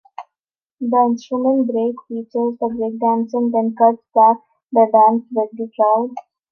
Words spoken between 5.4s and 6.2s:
the crowd.